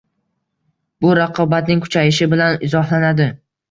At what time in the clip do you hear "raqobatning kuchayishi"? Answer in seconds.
1.21-2.33